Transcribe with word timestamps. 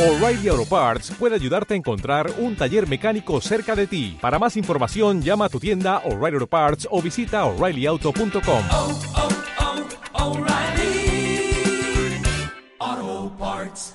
O'Reilly 0.00 0.48
Auto 0.48 0.64
Parts 0.64 1.10
puede 1.10 1.34
ayudarte 1.34 1.74
a 1.74 1.76
encontrar 1.76 2.32
un 2.38 2.56
taller 2.56 2.88
mecánico 2.88 3.38
cerca 3.42 3.76
de 3.76 3.86
ti. 3.86 4.16
Para 4.18 4.38
más 4.38 4.56
información, 4.56 5.20
llama 5.20 5.44
a 5.44 5.48
tu 5.50 5.60
tienda 5.60 5.98
O'Reilly 6.06 6.36
Auto 6.36 6.46
Parts 6.46 6.88
o 6.90 7.02
visita 7.02 7.44
oreillyauto.com. 7.44 8.62
oh, 8.72 8.98
oh, 12.78 13.32
Parts. 13.38 13.94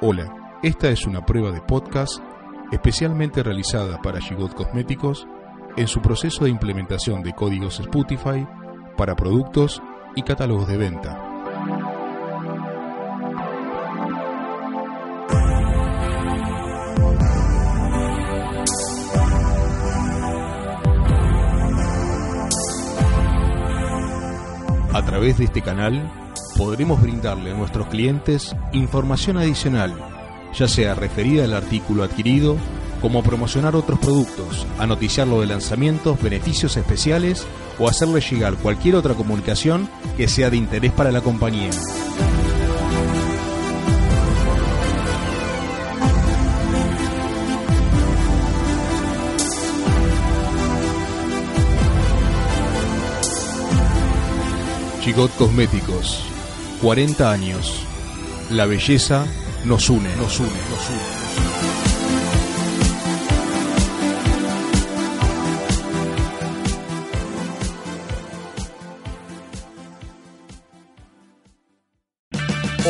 Hola, 0.00 0.58
esta 0.62 0.88
es 0.88 1.04
una 1.04 1.26
prueba 1.26 1.52
de 1.52 1.60
podcast 1.60 2.22
especialmente 2.72 3.42
realizada 3.42 4.00
para 4.00 4.22
Gigot 4.22 4.54
Cosméticos 4.54 5.26
en 5.76 5.88
su 5.88 6.00
proceso 6.00 6.44
de 6.44 6.50
implementación 6.50 7.22
de 7.22 7.34
códigos 7.34 7.80
Spotify 7.80 8.46
para 8.96 9.14
productos 9.14 9.82
y 10.16 10.22
catálogos 10.22 10.68
de 10.68 10.78
venta. 10.78 11.29
A 25.00 25.02
través 25.02 25.38
de 25.38 25.44
este 25.44 25.62
canal 25.62 26.12
podremos 26.58 27.00
brindarle 27.00 27.52
a 27.52 27.54
nuestros 27.54 27.88
clientes 27.88 28.54
información 28.74 29.38
adicional, 29.38 29.94
ya 30.52 30.68
sea 30.68 30.94
referida 30.94 31.44
al 31.44 31.54
artículo 31.54 32.04
adquirido, 32.04 32.58
como 33.00 33.22
promocionar 33.22 33.74
otros 33.76 33.98
productos, 33.98 34.66
a 34.78 34.86
noticiarlo 34.86 35.40
de 35.40 35.46
lanzamientos, 35.46 36.20
beneficios 36.20 36.76
especiales 36.76 37.46
o 37.78 37.88
hacerle 37.88 38.20
llegar 38.20 38.56
cualquier 38.56 38.94
otra 38.94 39.14
comunicación 39.14 39.88
que 40.18 40.28
sea 40.28 40.50
de 40.50 40.58
interés 40.58 40.92
para 40.92 41.10
la 41.10 41.22
compañía. 41.22 41.70
Chigot 55.00 55.30
Cosméticos, 55.38 56.22
40 56.82 57.32
años. 57.32 57.86
La 58.50 58.66
belleza 58.66 59.24
nos 59.64 59.88
une, 59.88 60.14
nos 60.16 60.40
une, 60.40 60.48
nos 60.48 60.90
une. 60.90 61.20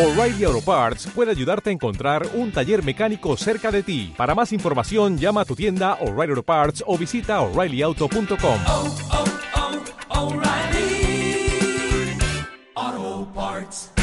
O'Reilly 0.00 0.44
Auto 0.44 0.60
Parts 0.62 1.08
puede 1.14 1.30
ayudarte 1.30 1.70
a 1.70 1.72
encontrar 1.72 2.26
un 2.34 2.50
taller 2.50 2.82
mecánico 2.82 3.36
cerca 3.36 3.70
de 3.70 3.82
ti. 3.82 4.14
Para 4.16 4.34
más 4.34 4.52
información, 4.52 5.16
llama 5.16 5.42
a 5.42 5.44
tu 5.44 5.54
tienda 5.54 5.94
O'Reilly 6.00 6.30
Auto 6.30 6.42
Parts 6.42 6.82
o 6.86 6.98
visita 6.98 7.40
oreillyauto.com. 7.40 8.58
Oh, 10.12 10.49
Auto 12.90 13.24
Parts. 13.26 13.99